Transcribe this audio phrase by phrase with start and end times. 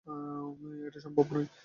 [0.87, 1.47] এটা সম্ভব নয়।